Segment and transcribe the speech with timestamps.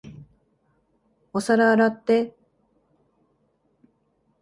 [1.31, 2.35] お皿洗って。